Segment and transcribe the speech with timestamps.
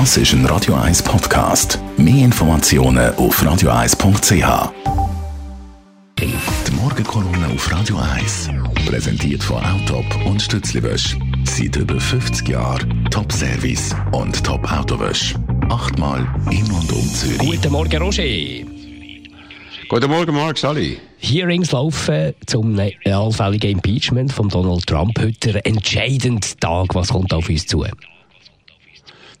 [0.00, 1.78] Das ist ein Radio 1 Podcast.
[1.96, 4.72] Mehr Informationen auf radio1.ch.
[6.18, 8.50] Die Morgenkolonne auf Radio 1
[8.86, 11.16] präsentiert von Autop und Stützliwösch.
[11.44, 15.36] Seit über 50 Jahren Top-Service und Top-Autowösch.
[15.68, 17.38] Achtmal in und um Zürich.
[17.38, 18.24] Guten Morgen, Roger.
[19.88, 20.98] Guten Morgen, Marc Sally.
[21.18, 25.16] Hearings laufen zum allfälligen Impeachment von Donald Trump.
[25.20, 26.96] Heute der entscheidende Tag.
[26.96, 27.84] Was kommt auf uns zu?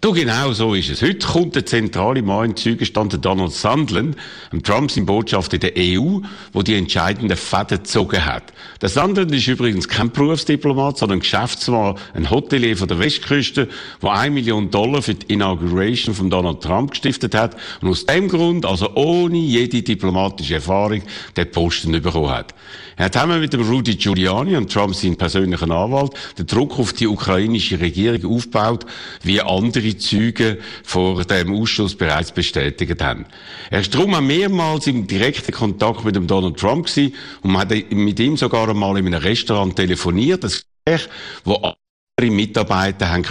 [0.04, 1.00] Du, genau so ist es.
[1.00, 4.18] Heute kommt der zentrale Mann in Zeugenstand, Donald Sandland,
[4.62, 6.20] Trump sein Botschafter in der EU,
[6.52, 8.52] wo die entscheidenden Fäden gezogen hat.
[8.82, 13.66] Der Sandland ist übrigens kein Berufsdiplomat, sondern Geschäftsmann, ein Hotelier von der Westküste,
[14.02, 18.28] der ein Million Dollar für die Inauguration von Donald Trump gestiftet hat und aus dem
[18.28, 21.00] Grund, also ohne jede diplomatische Erfahrung,
[21.34, 22.54] den Posten bekommen hat.
[22.96, 26.92] Er hat zusammen mit dem Rudy Giuliani und Trump seinen persönlichen Anwalt den Druck auf
[26.92, 28.86] die ukrainische Regierung aufgebaut,
[29.22, 33.26] wie andere Zeugen vor dem Ausschuss bereits bestätigt haben.
[33.70, 37.70] Er ist darum auch mehrmals im direkten Kontakt mit dem Donald Trump gewesen und hat
[37.90, 41.08] mit ihm sogar einmal in einem Restaurant telefoniert, das Gespräch,
[41.44, 43.24] wo andere Mitarbeiter haben.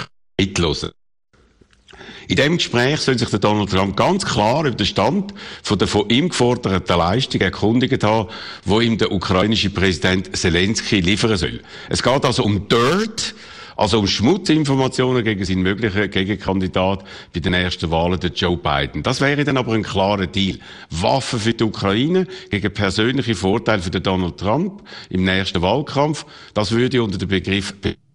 [2.27, 5.87] In dem Gespräch soll sich der Donald Trump ganz klar über den Stand von der
[5.87, 8.29] von ihm geforderten Leistung erkundigt haben,
[8.65, 11.61] wo ihm der ukrainische Präsident Zelensky liefern soll.
[11.89, 13.35] Es geht also um Dirt,
[13.75, 19.03] also um Schmutzinformationen gegen seinen möglichen Gegenkandidat bei den ersten Wahlen, der Joe Biden.
[19.03, 20.59] Das wäre dann aber ein klarer Deal.
[20.89, 26.25] Waffen für die Ukraine gegen persönliche Vorteile für den Donald Trump im nächsten Wahlkampf.
[26.53, 27.73] Das würde unter den Begriff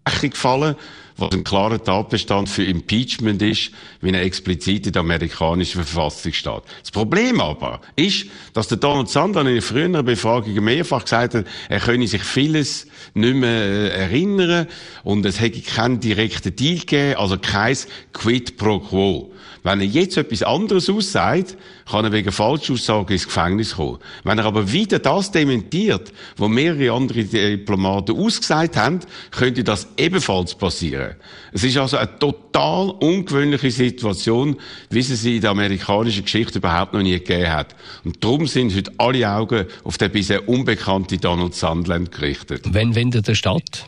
[0.09, 0.77] Bestechung fallen
[1.19, 6.63] was ein klarer Tatbestand für Impeachment ist, wie er explizit in der amerikanischen Verfassung steht.
[6.81, 11.81] Das Problem aber ist, dass der Donald Sanders in früheren Befragungen mehrfach gesagt hat, er
[11.81, 14.69] könne sich vieles nicht mehr äh, erinnern
[15.03, 17.77] und es hätte keinen direkten Deal gegeben, also kein
[18.13, 19.33] Quid pro Quo.
[19.63, 21.57] Wenn er jetzt etwas anderes aussagt,
[21.91, 23.99] kann er wegen Falschaussagen ins Gefängnis kommen.
[24.25, 29.01] Wenn er aber wieder das dementiert, wo mehrere andere Diplomaten ausgesagt haben,
[29.31, 31.08] könnte das ebenfalls passieren.
[31.53, 34.57] Es ist also eine total ungewöhnliche Situation,
[34.91, 37.75] wie sie sie in der amerikanischen Geschichte überhaupt noch nie gegeben hat.
[38.05, 42.63] Und darum sind heute alle Augen auf den bisher unbekannten Donald Sandland gerichtet.
[42.73, 43.87] Wenn findet er statt?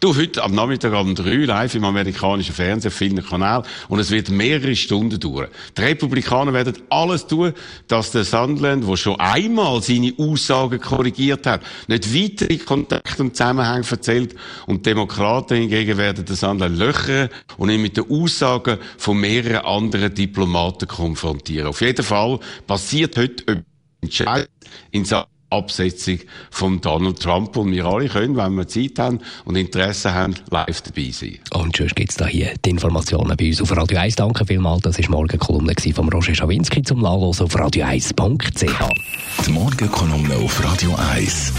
[0.00, 4.30] Du, heute am Nachmittag um drei live im amerikanischen Fernsehen, vielen Kanal und es wird
[4.30, 5.48] mehrere Stunden dauern.
[5.76, 7.52] Die Republikaner werden alles tun,
[7.88, 13.86] dass der Sandland, der schon einmal seine Aussagen korrigiert hat, nicht weitere Kontakte und Zusammenhänge
[13.90, 14.34] erzählt
[14.66, 19.64] und die Demokraten hingegen werden den Sandland löchern und ihn mit den Aussagen von mehreren
[19.64, 21.68] anderen Diplomaten konfrontieren.
[21.68, 23.64] Auf jeden Fall passiert heute
[24.00, 24.48] Entscheid
[24.90, 26.18] in Sachen Absetzung
[26.50, 27.56] von Donald Trump.
[27.56, 31.38] Und wir alle können, wenn wir Zeit haben und Interesse haben, live dabei sein.
[31.52, 34.16] Und sonst gibt es da hier die Informationen bei uns auf Radio 1.
[34.16, 34.82] Danke vielmals.
[34.82, 39.46] Das war morgen Kolumne von Roger Schawinski zum Nachlesen auf radio1.ch.
[39.46, 41.52] Die Morgenkolumne auf Radio 1.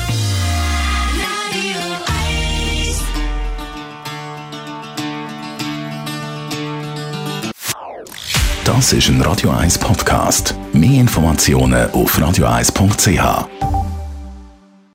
[8.66, 10.56] Das ist ein Radio 1 Podcast.
[10.72, 13.73] Mehr Informationen auf radio1.ch.